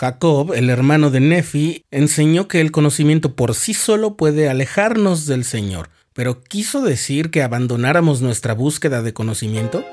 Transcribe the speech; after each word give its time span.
Jacob, 0.00 0.54
el 0.54 0.70
hermano 0.70 1.10
de 1.10 1.20
Nefi, 1.20 1.84
enseñó 1.90 2.48
que 2.48 2.62
el 2.62 2.72
conocimiento 2.72 3.36
por 3.36 3.54
sí 3.54 3.74
solo 3.74 4.16
puede 4.16 4.48
alejarnos 4.48 5.26
del 5.26 5.44
Señor, 5.44 5.90
pero 6.14 6.42
¿quiso 6.42 6.80
decir 6.80 7.30
que 7.30 7.42
abandonáramos 7.42 8.22
nuestra 8.22 8.54
búsqueda 8.54 9.02
de 9.02 9.12
conocimiento? 9.12 9.84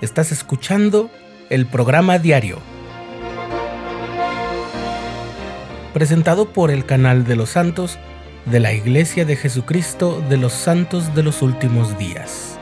Estás 0.00 0.30
escuchando 0.30 1.10
el 1.50 1.66
programa 1.66 2.20
diario, 2.20 2.60
presentado 5.94 6.52
por 6.52 6.70
el 6.70 6.86
canal 6.86 7.24
de 7.24 7.34
los 7.34 7.50
santos 7.50 7.98
de 8.44 8.60
la 8.60 8.72
Iglesia 8.72 9.24
de 9.24 9.34
Jesucristo 9.34 10.22
de 10.28 10.36
los 10.36 10.52
Santos 10.52 11.12
de 11.16 11.24
los 11.24 11.42
Últimos 11.42 11.98
Días. 11.98 12.56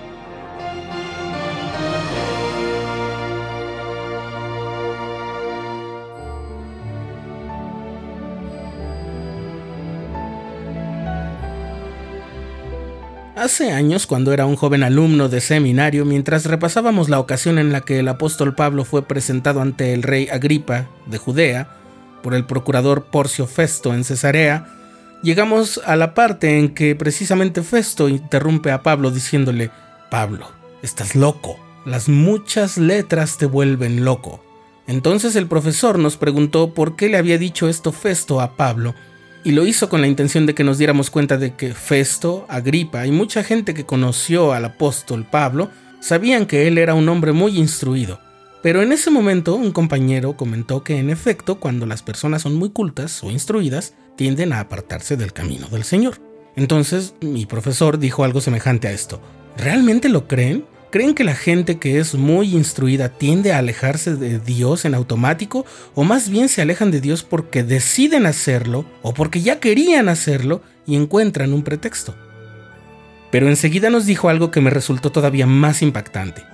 Hace 13.37 13.73
años, 13.73 14.07
cuando 14.07 14.33
era 14.33 14.47
un 14.47 14.55
joven 14.55 14.85
alumno 14.85 15.29
de 15.29 15.41
seminario, 15.41 16.05
mientras 16.05 16.47
repasábamos 16.47 17.09
la 17.09 17.19
ocasión 17.19 17.59
en 17.59 17.73
la 17.73 17.81
que 17.81 17.99
el 17.99 18.07
apóstol 18.07 18.55
Pablo 18.55 18.85
fue 18.85 19.03
presentado 19.09 19.61
ante 19.61 19.93
el 19.93 20.05
rey 20.05 20.29
Agripa 20.29 20.89
de 21.07 21.19
Judea 21.19 21.69
por 22.23 22.35
el 22.35 22.47
procurador 22.47 23.07
Porcio 23.07 23.49
Festo 23.49 23.93
en 23.93 24.05
Cesarea, 24.05 24.69
llegamos 25.25 25.81
a 25.85 25.97
la 25.97 26.15
parte 26.15 26.61
en 26.61 26.75
que 26.75 26.95
precisamente 26.95 27.65
Festo 27.65 28.09
interrumpe 28.09 28.71
a 28.71 28.85
Pablo 28.85 29.11
diciéndole, 29.11 29.73
Pablo, 30.13 30.53
estás 30.83 31.17
loco, 31.17 31.59
las 31.85 32.09
muchas 32.09 32.79
letras 32.79 33.37
te 33.37 33.47
vuelven 33.47 34.05
loco. 34.05 34.45
Entonces 34.87 35.35
el 35.35 35.49
profesor 35.49 35.99
nos 35.99 36.17
preguntó 36.17 36.73
por 36.73 36.95
qué 36.95 37.09
le 37.09 37.17
había 37.17 37.37
dicho 37.37 37.69
esto 37.69 37.91
Festo 37.91 38.41
a 38.41 38.57
Pablo, 38.57 38.95
y 39.45 39.53
lo 39.53 39.67
hizo 39.67 39.89
con 39.89 40.01
la 40.01 40.07
intención 40.07 40.47
de 40.47 40.55
que 40.55 40.65
nos 40.65 40.79
diéramos 40.79 41.11
cuenta 41.11 41.37
de 41.37 41.55
que 41.55 41.75
Festo, 41.75 42.47
Agripa 42.49 43.07
y 43.07 43.13
mucha 43.13 43.45
gente 43.45 43.75
que 43.75 43.85
conoció 43.85 44.53
al 44.53 44.65
apóstol 44.65 45.27
Pablo 45.31 45.71
sabían 46.01 46.47
que 46.47 46.67
él 46.67 46.79
era 46.79 46.95
un 46.95 47.09
hombre 47.09 47.33
muy 47.33 47.59
instruido. 47.59 48.21
Pero 48.63 48.83
en 48.83 48.93
ese 48.93 49.11
momento 49.11 49.55
un 49.55 49.73
compañero 49.73 50.39
comentó 50.39 50.83
que 50.83 50.99
en 50.99 51.11
efecto 51.11 51.61
cuando 51.61 51.85
las 51.85 52.03
personas 52.03 52.43
son 52.43 52.55
muy 52.55 52.71
cultas 52.71 53.23
o 53.23 53.31
instruidas 53.31 53.95
tienden 54.17 54.55
a 54.55 54.61
apartarse 54.61 55.19
del 55.19 55.35
camino 55.35 55.69
del 55.69 55.85
Señor. 55.85 56.21
Entonces 56.57 57.15
mi 57.21 57.45
profesor 57.45 57.99
dijo 57.99 58.25
algo 58.25 58.41
semejante 58.41 58.89
a 58.89 58.93
esto. 58.93 59.21
¿Realmente 59.59 60.09
lo 60.09 60.27
creen? 60.27 60.65
¿Creen 60.95 61.17
que 61.17 61.25
la 61.25 61.35
gente 61.35 61.81
que 61.81 61.99
es 61.99 62.15
muy 62.15 62.55
instruida 62.55 63.09
tiende 63.09 63.53
a 63.53 63.59
alejarse 63.59 64.15
de 64.15 64.39
Dios 64.39 64.85
en 64.85 64.95
automático 64.95 65.67
o 65.97 66.05
más 66.05 66.29
bien 66.29 66.49
se 66.49 66.63
alejan 66.63 66.93
de 66.93 67.01
Dios 67.01 67.25
porque 67.25 67.65
deciden 67.65 68.27
hacerlo 68.27 68.85
o 69.03 69.13
porque 69.13 69.41
ya 69.41 69.59
querían 69.59 70.09
hacerlo 70.09 70.63
y 70.87 70.95
encuentran 70.95 71.53
un 71.53 71.65
pretexto? 71.65 72.15
Pero 73.33 73.49
enseguida 73.49 73.91
nos 73.91 74.07
dijo 74.07 74.29
algo 74.29 74.53
que 74.53 74.61
me 74.61 74.71
resultó 74.71 75.11
todavía 75.11 75.49
más 75.49 75.83
impactante. 75.83 76.45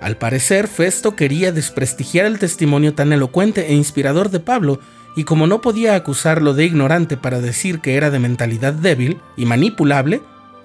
Al 0.00 0.16
parecer, 0.16 0.66
Festo 0.66 1.14
quería 1.14 1.52
desprestigiar 1.52 2.26
el 2.26 2.40
testimonio 2.40 2.92
tan 2.92 3.12
elocuente 3.12 3.68
e 3.68 3.74
inspirador 3.74 4.30
de 4.30 4.40
Pablo, 4.40 4.80
y 5.14 5.22
como 5.22 5.46
no 5.46 5.60
podía 5.60 5.94
acusarlo 5.94 6.54
de 6.54 6.64
ignorante 6.64 7.16
para 7.16 7.40
decir 7.40 7.78
que 7.78 7.94
era 7.94 8.10
de 8.10 8.18
mentalidad 8.18 8.72
débil 8.72 9.20
y 9.36 9.44
manipulable, 9.44 10.22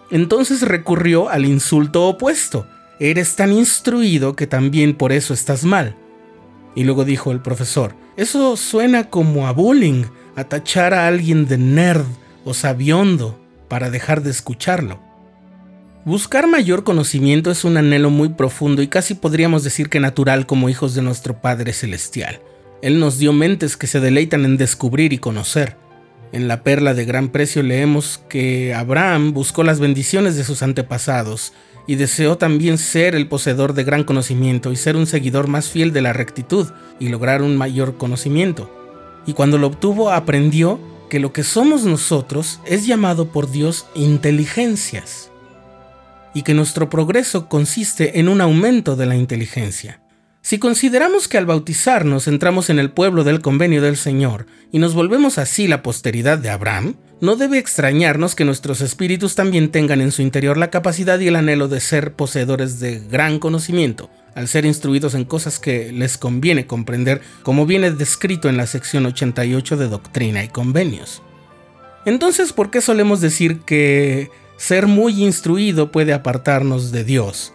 entonces 0.10 0.64
recurrió 0.64 1.30
al 1.30 1.46
insulto 1.46 2.08
opuesto, 2.08 2.66
Eres 3.04 3.36
tan 3.36 3.52
instruido 3.52 4.36
que 4.36 4.46
también 4.46 4.94
por 4.94 5.12
eso 5.12 5.34
estás 5.34 5.64
mal. 5.64 5.96
Y 6.76 6.84
luego 6.84 7.04
dijo 7.04 7.32
el 7.32 7.42
profesor, 7.42 7.96
eso 8.16 8.56
suena 8.56 9.10
como 9.10 9.48
a 9.48 9.54
bullying, 9.54 10.04
a 10.36 10.44
tachar 10.44 10.94
a 10.94 11.08
alguien 11.08 11.48
de 11.48 11.58
nerd 11.58 12.06
o 12.46 12.54
sabiondo 12.54 13.44
para 13.68 13.90
dejar 13.90 14.22
de 14.22 14.30
escucharlo. 14.30 15.00
Buscar 16.06 16.46
mayor 16.46 16.84
conocimiento 16.84 17.50
es 17.50 17.66
un 17.66 17.78
anhelo 17.78 18.12
muy 18.12 18.30
profundo 18.30 18.84
y 18.84 18.88
casi 18.88 19.16
podríamos 19.16 19.64
decir 19.64 19.90
que 19.90 20.00
natural 20.00 20.46
como 20.46 20.70
hijos 20.70 20.94
de 20.94 21.02
nuestro 21.02 21.42
Padre 21.42 21.74
Celestial. 21.74 22.40
Él 22.84 23.00
nos 23.00 23.18
dio 23.18 23.34
mentes 23.34 23.78
que 23.78 23.88
se 23.88 24.00
deleitan 24.00 24.46
en 24.46 24.58
descubrir 24.58 25.12
y 25.12 25.18
conocer. 25.18 25.76
En 26.32 26.48
la 26.48 26.64
perla 26.64 26.94
de 26.94 27.06
gran 27.06 27.30
precio 27.30 27.62
leemos 27.62 28.22
que 28.30 28.74
Abraham 28.74 29.34
buscó 29.34 29.64
las 29.64 29.80
bendiciones 29.80 30.38
de 30.38 30.46
sus 30.46 30.64
antepasados 30.64 31.52
y 31.88 31.96
deseó 31.96 32.38
también 32.38 32.78
ser 32.78 33.16
el 33.16 33.28
poseedor 33.28 33.74
de 33.74 33.84
gran 33.84 34.04
conocimiento 34.04 34.72
y 34.72 34.78
ser 34.78 34.96
un 34.96 35.08
seguidor 35.08 35.48
más 35.48 35.70
fiel 35.70 35.92
de 35.92 36.02
la 36.02 36.14
rectitud 36.14 36.68
y 37.00 37.10
lograr 37.10 37.42
un 37.42 37.58
mayor 37.58 37.98
conocimiento. 37.98 38.72
Y 39.26 39.34
cuando 39.34 39.58
lo 39.58 39.68
obtuvo 39.68 40.12
aprendió 40.12 40.80
que 41.10 41.20
lo 41.20 41.34
que 41.34 41.44
somos 41.44 41.84
nosotros 41.84 42.62
es 42.66 42.86
llamado 42.86 43.28
por 43.28 43.52
Dios 43.52 43.86
inteligencias 43.94 45.32
y 46.34 46.44
que 46.44 46.54
nuestro 46.54 46.90
progreso 46.90 47.50
consiste 47.50 48.20
en 48.20 48.30
un 48.30 48.40
aumento 48.40 48.96
de 48.96 49.06
la 49.06 49.18
inteligencia. 49.18 50.01
Si 50.42 50.58
consideramos 50.58 51.28
que 51.28 51.38
al 51.38 51.46
bautizarnos 51.46 52.28
entramos 52.28 52.72
en 52.72 52.80
el 52.80 52.90
pueblo 52.90 53.24
del 53.24 53.42
convenio 53.42 53.82
del 53.82 53.96
Señor 53.96 54.48
y 54.72 54.80
nos 54.80 54.96
volvemos 54.96 55.38
así 55.38 55.68
la 55.68 55.84
posteridad 55.84 56.40
de 56.40 56.50
Abraham, 56.50 56.96
no 57.22 57.36
debe 57.36 57.60
extrañarnos 57.60 58.34
que 58.34 58.44
nuestros 58.44 58.82
espíritus 58.82 59.36
también 59.36 59.70
tengan 59.70 60.02
en 60.02 60.12
su 60.12 60.24
interior 60.24 60.58
la 60.58 60.72
capacidad 60.72 61.20
y 61.20 61.28
el 61.28 61.36
anhelo 61.36 61.68
de 61.68 61.80
ser 61.80 62.14
poseedores 62.14 62.80
de 62.80 63.00
gran 63.00 63.38
conocimiento, 63.38 64.10
al 64.34 64.48
ser 64.48 64.66
instruidos 64.66 65.14
en 65.14 65.26
cosas 65.26 65.60
que 65.60 65.92
les 65.92 66.18
conviene 66.18 66.66
comprender, 66.66 67.22
como 67.44 67.68
viene 67.68 67.92
descrito 67.92 68.50
en 68.50 68.58
la 68.58 68.66
sección 68.66 69.06
88 69.06 69.78
de 69.78 69.88
Doctrina 69.90 70.44
y 70.44 70.48
Convenios. 70.48 71.22
Entonces, 72.06 72.52
¿por 72.52 72.72
qué 72.72 72.82
solemos 72.82 73.22
decir 73.22 73.60
que 73.60 74.32
ser 74.58 74.88
muy 74.88 75.24
instruido 75.24 75.92
puede 75.92 76.14
apartarnos 76.14 76.92
de 76.92 77.04
Dios? 77.04 77.54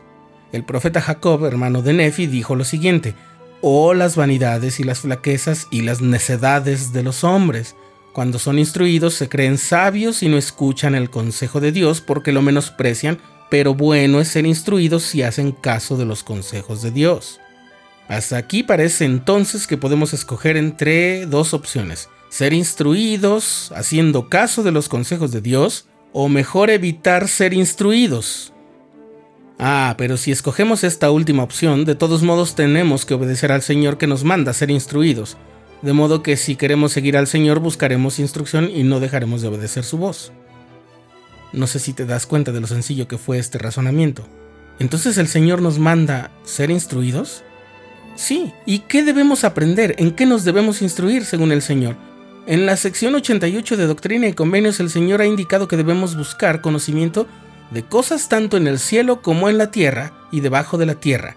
El 0.56 0.64
profeta 0.64 1.02
Jacob, 1.02 1.44
hermano 1.44 1.82
de 1.82 1.92
Nefi, 1.92 2.26
dijo 2.26 2.56
lo 2.56 2.64
siguiente, 2.64 3.14
Oh 3.60 3.92
las 3.92 4.16
vanidades 4.16 4.80
y 4.80 4.84
las 4.84 5.00
flaquezas 5.00 5.68
y 5.70 5.82
las 5.82 6.00
necedades 6.00 6.94
de 6.94 7.02
los 7.02 7.24
hombres. 7.24 7.76
Cuando 8.14 8.38
son 8.38 8.58
instruidos 8.58 9.12
se 9.12 9.28
creen 9.28 9.58
sabios 9.58 10.22
y 10.22 10.30
no 10.30 10.38
escuchan 10.38 10.94
el 10.94 11.10
consejo 11.10 11.60
de 11.60 11.72
Dios 11.72 12.00
porque 12.00 12.32
lo 12.32 12.40
menosprecian, 12.40 13.18
pero 13.50 13.74
bueno 13.74 14.18
es 14.18 14.28
ser 14.28 14.46
instruidos 14.46 15.02
si 15.02 15.22
hacen 15.22 15.52
caso 15.52 15.98
de 15.98 16.06
los 16.06 16.24
consejos 16.24 16.80
de 16.80 16.90
Dios. 16.90 17.38
Hasta 18.08 18.38
aquí 18.38 18.62
parece 18.62 19.04
entonces 19.04 19.66
que 19.66 19.76
podemos 19.76 20.14
escoger 20.14 20.56
entre 20.56 21.26
dos 21.26 21.52
opciones, 21.52 22.08
ser 22.30 22.54
instruidos 22.54 23.72
haciendo 23.76 24.30
caso 24.30 24.62
de 24.62 24.72
los 24.72 24.88
consejos 24.88 25.32
de 25.32 25.42
Dios, 25.42 25.86
o 26.14 26.30
mejor 26.30 26.70
evitar 26.70 27.28
ser 27.28 27.52
instruidos, 27.52 28.54
Ah, 29.58 29.94
pero 29.96 30.16
si 30.16 30.32
escogemos 30.32 30.84
esta 30.84 31.10
última 31.10 31.42
opción, 31.42 31.84
de 31.84 31.94
todos 31.94 32.22
modos 32.22 32.54
tenemos 32.54 33.06
que 33.06 33.14
obedecer 33.14 33.52
al 33.52 33.62
Señor 33.62 33.96
que 33.96 34.06
nos 34.06 34.22
manda 34.22 34.52
ser 34.52 34.70
instruidos, 34.70 35.38
de 35.80 35.94
modo 35.94 36.22
que 36.22 36.36
si 36.36 36.56
queremos 36.56 36.92
seguir 36.92 37.16
al 37.16 37.26
Señor 37.26 37.60
buscaremos 37.60 38.18
instrucción 38.18 38.70
y 38.72 38.82
no 38.82 39.00
dejaremos 39.00 39.40
de 39.40 39.48
obedecer 39.48 39.84
su 39.84 39.96
voz. 39.96 40.32
No 41.52 41.66
sé 41.66 41.78
si 41.78 41.94
te 41.94 42.04
das 42.04 42.26
cuenta 42.26 42.52
de 42.52 42.60
lo 42.60 42.66
sencillo 42.66 43.08
que 43.08 43.16
fue 43.16 43.38
este 43.38 43.56
razonamiento. 43.56 44.26
Entonces 44.78 45.16
el 45.16 45.28
Señor 45.28 45.62
nos 45.62 45.78
manda 45.78 46.30
ser 46.44 46.70
instruidos? 46.70 47.42
Sí, 48.14 48.52
¿y 48.66 48.80
qué 48.80 49.02
debemos 49.02 49.44
aprender? 49.44 49.94
¿En 49.98 50.10
qué 50.10 50.26
nos 50.26 50.44
debemos 50.44 50.82
instruir 50.82 51.24
según 51.24 51.50
el 51.50 51.62
Señor? 51.62 51.96
En 52.46 52.66
la 52.66 52.76
sección 52.76 53.14
88 53.14 53.76
de 53.76 53.86
Doctrina 53.86 54.28
y 54.28 54.32
Convenios 54.32 54.80
el 54.80 54.90
Señor 54.90 55.20
ha 55.20 55.26
indicado 55.26 55.66
que 55.66 55.76
debemos 55.76 56.16
buscar 56.16 56.60
conocimiento 56.60 57.26
de 57.70 57.82
cosas 57.84 58.28
tanto 58.28 58.56
en 58.56 58.66
el 58.66 58.78
cielo 58.78 59.22
como 59.22 59.48
en 59.48 59.58
la 59.58 59.70
tierra 59.70 60.12
y 60.32 60.40
debajo 60.40 60.78
de 60.78 60.86
la 60.86 60.94
tierra. 60.94 61.36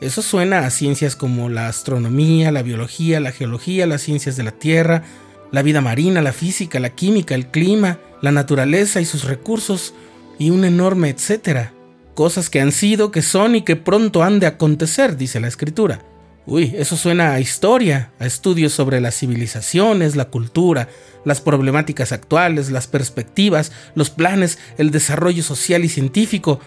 Eso 0.00 0.22
suena 0.22 0.60
a 0.60 0.70
ciencias 0.70 1.16
como 1.16 1.48
la 1.48 1.68
astronomía, 1.68 2.52
la 2.52 2.62
biología, 2.62 3.20
la 3.20 3.32
geología, 3.32 3.86
las 3.86 4.02
ciencias 4.02 4.36
de 4.36 4.42
la 4.42 4.50
tierra, 4.50 5.02
la 5.50 5.62
vida 5.62 5.80
marina, 5.80 6.20
la 6.20 6.32
física, 6.32 6.80
la 6.80 6.90
química, 6.90 7.34
el 7.34 7.46
clima, 7.46 7.98
la 8.20 8.32
naturaleza 8.32 9.00
y 9.00 9.04
sus 9.04 9.24
recursos, 9.24 9.94
y 10.38 10.50
un 10.50 10.64
enorme 10.64 11.10
etcétera. 11.10 11.72
Cosas 12.14 12.50
que 12.50 12.60
han 12.60 12.72
sido, 12.72 13.10
que 13.10 13.22
son 13.22 13.54
y 13.54 13.62
que 13.62 13.76
pronto 13.76 14.22
han 14.22 14.40
de 14.40 14.46
acontecer, 14.46 15.16
dice 15.16 15.40
la 15.40 15.48
escritura. 15.48 16.00
Uy, 16.46 16.74
eso 16.76 16.96
suena 16.96 17.32
a 17.32 17.40
historia, 17.40 18.12
a 18.18 18.26
estudios 18.26 18.72
sobre 18.74 19.00
las 19.00 19.16
civilizaciones, 19.16 20.14
la 20.14 20.26
cultura, 20.26 20.88
las 21.24 21.40
problemáticas 21.40 22.12
actuales, 22.12 22.70
las 22.70 22.86
perspectivas, 22.86 23.72
los 23.94 24.10
planes, 24.10 24.58
el 24.76 24.90
desarrollo 24.90 25.42
social 25.42 25.84
y 25.84 25.88
científico, 25.88 26.60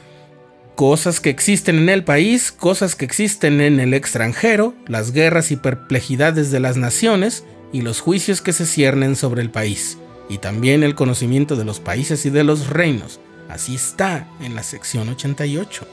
cosas 0.76 1.20
que 1.20 1.30
existen 1.30 1.78
en 1.78 1.90
el 1.90 2.04
país, 2.04 2.52
cosas 2.52 2.96
que 2.96 3.06
existen 3.06 3.62
en 3.62 3.80
el 3.80 3.94
extranjero, 3.94 4.74
las 4.88 5.12
guerras 5.12 5.52
y 5.52 5.58
perplejidades 5.58 6.50
de 6.50 6.60
las 6.60 6.78
naciones 6.78 7.44
y 7.72 7.82
los 7.82 8.00
juicios 8.00 8.42
que 8.42 8.54
se 8.54 8.66
ciernen 8.66 9.16
sobre 9.16 9.44
el 9.44 9.52
país, 9.52 10.00
y 10.28 10.40
también 10.40 10.82
el 10.82 10.96
conocimiento 10.96 11.56
de 11.56 11.66
los 11.66 11.80
países 11.80 12.26
y 12.26 12.32
de 12.32 12.44
los 12.44 12.70
reinos. 12.70 13.20
Así 13.48 13.76
está 13.76 14.28
en 14.42 14.56
la 14.56 14.64
sección 14.64 15.08
88. 15.08 15.88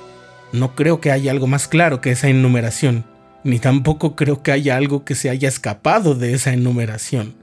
No 0.52 0.74
creo 0.74 1.02
que 1.02 1.12
haya 1.12 1.30
algo 1.32 1.46
más 1.46 1.68
claro 1.68 2.00
que 2.00 2.12
esa 2.12 2.28
enumeración 2.28 3.04
ni 3.44 3.58
tampoco 3.58 4.16
creo 4.16 4.42
que 4.42 4.52
haya 4.52 4.76
algo 4.76 5.04
que 5.04 5.14
se 5.14 5.30
haya 5.30 5.48
escapado 5.48 6.14
de 6.14 6.32
esa 6.32 6.52
enumeración. 6.52 7.34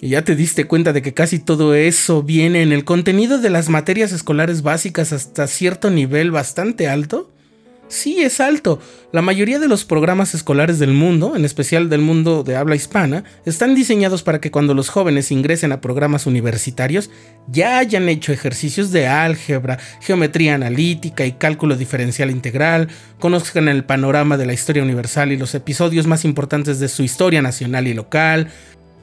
Y 0.00 0.10
ya 0.10 0.22
te 0.22 0.36
diste 0.36 0.66
cuenta 0.66 0.92
de 0.92 1.00
que 1.00 1.14
casi 1.14 1.38
todo 1.38 1.74
eso 1.74 2.22
viene 2.22 2.62
en 2.62 2.72
el 2.72 2.84
contenido 2.84 3.38
de 3.38 3.50
las 3.50 3.68
materias 3.68 4.12
escolares 4.12 4.62
básicas 4.62 5.12
hasta 5.12 5.46
cierto 5.46 5.90
nivel 5.90 6.30
bastante 6.30 6.88
alto. 6.88 7.30
Sí, 7.88 8.22
es 8.22 8.40
alto. 8.40 8.80
La 9.12 9.20
mayoría 9.20 9.58
de 9.58 9.68
los 9.68 9.84
programas 9.84 10.34
escolares 10.34 10.78
del 10.78 10.92
mundo, 10.92 11.36
en 11.36 11.44
especial 11.44 11.90
del 11.90 12.00
mundo 12.00 12.42
de 12.42 12.56
habla 12.56 12.76
hispana, 12.76 13.24
están 13.44 13.74
diseñados 13.74 14.22
para 14.22 14.40
que 14.40 14.50
cuando 14.50 14.74
los 14.74 14.88
jóvenes 14.88 15.30
ingresen 15.30 15.70
a 15.70 15.80
programas 15.80 16.26
universitarios 16.26 17.10
ya 17.46 17.78
hayan 17.78 18.08
hecho 18.08 18.32
ejercicios 18.32 18.90
de 18.90 19.06
álgebra, 19.06 19.78
geometría 20.00 20.54
analítica 20.54 21.26
y 21.26 21.32
cálculo 21.32 21.76
diferencial 21.76 22.30
integral, 22.30 22.88
conozcan 23.20 23.68
el 23.68 23.84
panorama 23.84 24.38
de 24.38 24.46
la 24.46 24.54
historia 24.54 24.82
universal 24.82 25.30
y 25.30 25.36
los 25.36 25.54
episodios 25.54 26.06
más 26.06 26.24
importantes 26.24 26.80
de 26.80 26.88
su 26.88 27.02
historia 27.02 27.42
nacional 27.42 27.86
y 27.86 27.94
local, 27.94 28.48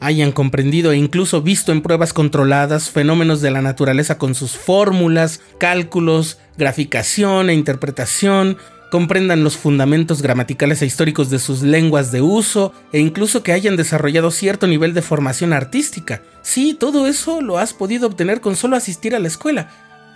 hayan 0.01 0.31
comprendido 0.31 0.91
e 0.91 0.97
incluso 0.97 1.43
visto 1.43 1.71
en 1.71 1.81
pruebas 1.81 2.11
controladas 2.11 2.89
fenómenos 2.89 3.39
de 3.39 3.51
la 3.51 3.61
naturaleza 3.61 4.17
con 4.17 4.33
sus 4.33 4.57
fórmulas, 4.57 5.41
cálculos, 5.59 6.39
graficación 6.57 7.49
e 7.49 7.53
interpretación, 7.53 8.57
comprendan 8.91 9.43
los 9.45 9.55
fundamentos 9.55 10.21
gramaticales 10.21 10.81
e 10.81 10.85
históricos 10.85 11.29
de 11.29 11.39
sus 11.39 11.63
lenguas 11.63 12.11
de 12.11 12.21
uso 12.21 12.73
e 12.91 12.99
incluso 12.99 13.41
que 13.41 13.53
hayan 13.53 13.77
desarrollado 13.77 14.31
cierto 14.31 14.67
nivel 14.67 14.93
de 14.93 15.01
formación 15.01 15.53
artística. 15.53 16.21
Sí, 16.41 16.75
todo 16.77 17.07
eso 17.07 17.41
lo 17.41 17.57
has 17.57 17.73
podido 17.73 18.05
obtener 18.05 18.41
con 18.41 18.57
solo 18.57 18.75
asistir 18.75 19.15
a 19.15 19.19
la 19.19 19.29
escuela 19.29 19.69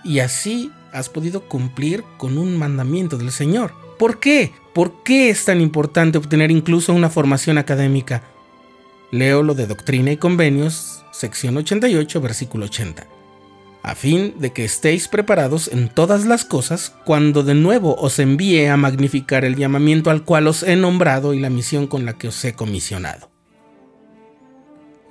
y 0.04 0.18
así 0.18 0.70
has 0.92 1.08
podido 1.08 1.48
cumplir 1.48 2.04
con 2.18 2.36
un 2.36 2.54
mandamiento 2.58 3.16
del 3.16 3.32
Señor. 3.32 3.72
¿Por 3.98 4.20
qué? 4.20 4.52
¿Por 4.74 5.02
qué 5.02 5.30
es 5.30 5.46
tan 5.46 5.62
importante 5.62 6.18
obtener 6.18 6.50
incluso 6.50 6.92
una 6.92 7.08
formación 7.08 7.56
académica? 7.56 8.24
Leo 9.10 9.42
lo 9.42 9.54
de 9.54 9.66
Doctrina 9.66 10.12
y 10.12 10.18
Convenios, 10.18 11.02
sección 11.12 11.56
88, 11.56 12.20
versículo 12.20 12.66
80. 12.66 13.15
A 13.86 13.94
fin 13.94 14.34
de 14.40 14.52
que 14.52 14.64
estéis 14.64 15.06
preparados 15.06 15.68
en 15.68 15.88
todas 15.88 16.26
las 16.26 16.44
cosas 16.44 16.92
cuando 17.04 17.44
de 17.44 17.54
nuevo 17.54 17.94
os 17.94 18.18
envíe 18.18 18.66
a 18.66 18.76
magnificar 18.76 19.44
el 19.44 19.54
llamamiento 19.54 20.10
al 20.10 20.24
cual 20.24 20.48
os 20.48 20.64
he 20.64 20.74
nombrado 20.74 21.34
y 21.34 21.38
la 21.38 21.50
misión 21.50 21.86
con 21.86 22.04
la 22.04 22.14
que 22.14 22.26
os 22.26 22.44
he 22.44 22.52
comisionado. 22.52 23.30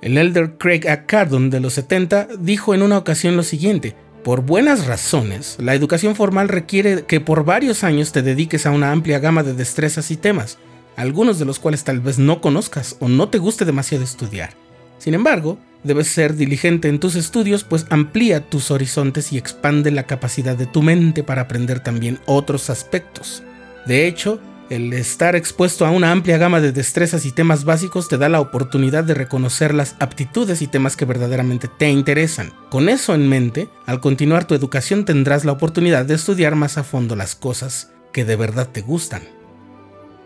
El 0.02 0.18
elder 0.18 0.58
Craig 0.58 0.86
A. 0.90 1.06
Cardon 1.06 1.48
de 1.48 1.60
los 1.60 1.72
70 1.72 2.28
dijo 2.38 2.74
en 2.74 2.82
una 2.82 2.98
ocasión 2.98 3.34
lo 3.34 3.42
siguiente: 3.44 3.96
Por 4.22 4.42
buenas 4.42 4.86
razones, 4.86 5.56
la 5.58 5.74
educación 5.74 6.14
formal 6.14 6.48
requiere 6.48 7.06
que 7.06 7.20
por 7.20 7.46
varios 7.46 7.82
años 7.82 8.12
te 8.12 8.20
dediques 8.20 8.66
a 8.66 8.72
una 8.72 8.92
amplia 8.92 9.18
gama 9.20 9.42
de 9.42 9.54
destrezas 9.54 10.10
y 10.10 10.18
temas 10.18 10.58
algunos 10.96 11.38
de 11.38 11.44
los 11.44 11.58
cuales 11.58 11.84
tal 11.84 12.00
vez 12.00 12.18
no 12.18 12.40
conozcas 12.40 12.96
o 13.00 13.08
no 13.08 13.28
te 13.28 13.38
guste 13.38 13.64
demasiado 13.64 14.02
estudiar. 14.02 14.65
Sin 14.98 15.14
embargo, 15.14 15.58
debes 15.84 16.08
ser 16.08 16.34
diligente 16.34 16.88
en 16.88 16.98
tus 16.98 17.14
estudios, 17.14 17.64
pues 17.64 17.86
amplía 17.90 18.48
tus 18.48 18.70
horizontes 18.70 19.32
y 19.32 19.38
expande 19.38 19.90
la 19.90 20.04
capacidad 20.04 20.56
de 20.56 20.66
tu 20.66 20.82
mente 20.82 21.22
para 21.22 21.42
aprender 21.42 21.80
también 21.80 22.18
otros 22.26 22.70
aspectos. 22.70 23.42
De 23.86 24.06
hecho, 24.06 24.40
el 24.68 24.92
estar 24.94 25.36
expuesto 25.36 25.86
a 25.86 25.90
una 25.90 26.10
amplia 26.10 26.38
gama 26.38 26.60
de 26.60 26.72
destrezas 26.72 27.24
y 27.24 27.30
temas 27.30 27.64
básicos 27.64 28.08
te 28.08 28.18
da 28.18 28.28
la 28.28 28.40
oportunidad 28.40 29.04
de 29.04 29.14
reconocer 29.14 29.72
las 29.72 29.94
aptitudes 30.00 30.60
y 30.60 30.66
temas 30.66 30.96
que 30.96 31.04
verdaderamente 31.04 31.68
te 31.68 31.88
interesan. 31.88 32.52
Con 32.68 32.88
eso 32.88 33.14
en 33.14 33.28
mente, 33.28 33.68
al 33.86 34.00
continuar 34.00 34.44
tu 34.44 34.56
educación 34.56 35.04
tendrás 35.04 35.44
la 35.44 35.52
oportunidad 35.52 36.04
de 36.04 36.14
estudiar 36.14 36.56
más 36.56 36.78
a 36.78 36.84
fondo 36.84 37.14
las 37.14 37.36
cosas 37.36 37.92
que 38.12 38.24
de 38.24 38.34
verdad 38.34 38.68
te 38.72 38.80
gustan. 38.80 39.22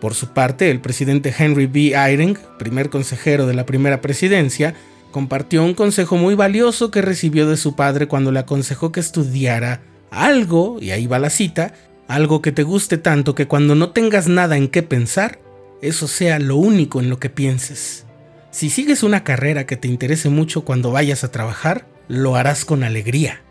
Por 0.01 0.15
su 0.15 0.29
parte, 0.29 0.71
el 0.71 0.81
presidente 0.81 1.35
Henry 1.37 1.67
B. 1.67 1.93
Eyring, 1.95 2.39
primer 2.59 2.89
consejero 2.89 3.47
de 3.47 3.55
la 3.55 3.67
primera 3.67 4.01
presidencia, 4.01 4.75
compartió 5.11 5.65
un 5.65 5.75
consejo 5.75 6.17
muy 6.17 6.35
valioso 6.35 6.91
que 6.91 7.03
recibió 7.03 7.47
de 7.49 7.57
su 7.57 7.77
padre 7.77 8.09
cuando 8.09 8.33
le 8.33 8.39
aconsejó 8.39 8.93
que 8.93 9.01
estudiara 9.01 9.83
algo, 10.11 10.79
y 10.81 10.91
ahí 10.93 11.07
va 11.07 11.19
la 11.19 11.31
cita, 11.31 11.75
algo 12.09 12.41
que 12.43 12.51
te 12.51 12.63
guste 12.63 12.99
tanto 12.99 13.35
que 13.35 13.47
cuando 13.47 13.75
no 13.75 13.91
tengas 13.91 14.27
nada 14.27 14.57
en 14.57 14.69
qué 14.69 14.83
pensar, 14.83 15.39
eso 15.83 16.09
sea 16.09 16.39
lo 16.39 16.57
único 16.57 17.01
en 17.01 17.11
lo 17.11 17.19
que 17.19 17.31
pienses. 17.31 18.07
Si 18.51 18.71
sigues 18.71 19.03
una 19.03 19.23
carrera 19.23 19.67
que 19.67 19.77
te 19.77 19.87
interese 19.87 20.29
mucho 20.29 20.65
cuando 20.65 20.91
vayas 20.91 21.25
a 21.25 21.31
trabajar, 21.31 21.87
lo 22.09 22.35
harás 22.37 22.65
con 22.65 22.83
alegría. 22.83 23.43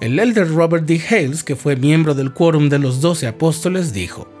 El 0.00 0.18
elder 0.18 0.48
Robert 0.48 0.86
D. 0.86 1.00
Hales, 1.10 1.44
que 1.44 1.54
fue 1.54 1.76
miembro 1.76 2.14
del 2.14 2.32
quórum 2.32 2.68
de 2.70 2.78
los 2.78 3.00
doce 3.00 3.26
apóstoles, 3.26 3.92
dijo, 3.92 4.31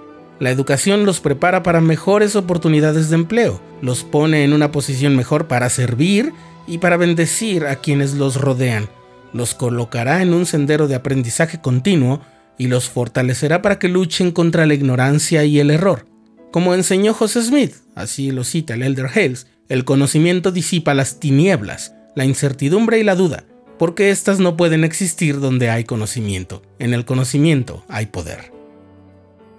la 0.42 0.50
educación 0.50 1.06
los 1.06 1.20
prepara 1.20 1.62
para 1.62 1.80
mejores 1.80 2.34
oportunidades 2.34 3.08
de 3.10 3.14
empleo, 3.14 3.60
los 3.80 4.02
pone 4.02 4.42
en 4.42 4.52
una 4.52 4.72
posición 4.72 5.14
mejor 5.14 5.46
para 5.46 5.70
servir 5.70 6.32
y 6.66 6.78
para 6.78 6.96
bendecir 6.96 7.64
a 7.64 7.76
quienes 7.76 8.14
los 8.14 8.40
rodean, 8.40 8.88
los 9.32 9.54
colocará 9.54 10.20
en 10.20 10.34
un 10.34 10.44
sendero 10.44 10.88
de 10.88 10.96
aprendizaje 10.96 11.60
continuo 11.60 12.22
y 12.58 12.66
los 12.66 12.88
fortalecerá 12.90 13.62
para 13.62 13.78
que 13.78 13.86
luchen 13.86 14.32
contra 14.32 14.66
la 14.66 14.74
ignorancia 14.74 15.44
y 15.44 15.60
el 15.60 15.70
error. 15.70 16.06
Como 16.50 16.74
enseñó 16.74 17.14
José 17.14 17.40
Smith, 17.44 17.76
así 17.94 18.32
lo 18.32 18.42
cita 18.42 18.74
el 18.74 18.82
Elder 18.82 19.10
Hales, 19.14 19.46
el 19.68 19.84
conocimiento 19.84 20.50
disipa 20.50 20.92
las 20.92 21.20
tinieblas, 21.20 21.94
la 22.16 22.24
incertidumbre 22.24 22.98
y 22.98 23.04
la 23.04 23.14
duda, 23.14 23.44
porque 23.78 24.10
éstas 24.10 24.40
no 24.40 24.56
pueden 24.56 24.82
existir 24.82 25.38
donde 25.38 25.70
hay 25.70 25.84
conocimiento. 25.84 26.64
En 26.80 26.94
el 26.94 27.04
conocimiento 27.04 27.84
hay 27.86 28.06
poder. 28.06 28.61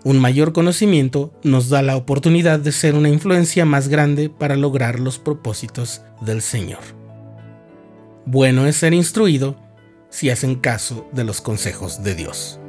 Un 0.06 0.20
mayor 0.20 0.52
conocimiento 0.52 1.34
nos 1.44 1.70
da 1.70 1.82
la 1.82 1.96
oportunidad 1.96 2.60
de 2.60 2.74
ser 2.74 2.96
una 2.96 3.08
influencia 3.08 3.64
más 3.64 3.88
grande 3.88 4.30
para 4.30 4.58
lograr 4.58 5.00
los 5.00 5.18
propósitos 5.18 6.02
del 6.20 6.42
Señor. 6.42 6.82
Bueno 8.26 8.68
es 8.68 8.76
ser 8.76 8.94
instruido 8.94 9.56
si 10.10 10.30
hacen 10.30 10.56
caso 10.56 11.08
de 11.14 11.24
los 11.24 11.40
consejos 11.40 12.04
de 12.04 12.16
Dios. 12.16 12.60